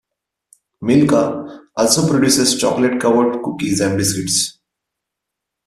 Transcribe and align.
Milka 0.81 1.61
also 1.77 2.07
produces 2.09 2.57
chocolate-covered 2.59 3.43
cookies 3.43 3.81
and 3.81 3.99
biscuits. 3.99 4.57